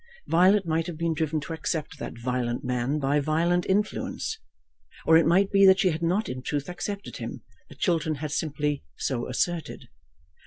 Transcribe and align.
Violet 0.25 0.65
might 0.65 0.87
have 0.87 0.97
been 0.97 1.13
driven 1.13 1.39
to 1.41 1.53
accept 1.53 1.99
that 1.99 2.17
violent 2.17 2.63
man 2.63 2.97
by 2.97 3.19
violent 3.19 3.67
influence, 3.67 4.39
or 5.05 5.15
it 5.15 5.27
might 5.27 5.51
be 5.51 5.63
that 5.67 5.77
she 5.79 5.91
had 5.91 6.01
not 6.01 6.27
in 6.27 6.41
truth 6.41 6.67
accepted 6.69 7.17
him, 7.17 7.43
that 7.69 7.77
Chiltern 7.77 8.15
had 8.15 8.31
simply 8.31 8.83
so 8.97 9.29
asserted. 9.29 9.89